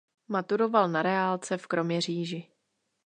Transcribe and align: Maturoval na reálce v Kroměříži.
Maturoval 0.27 0.89
na 0.89 1.01
reálce 1.01 1.57
v 1.57 1.67
Kroměříži. 1.67 2.51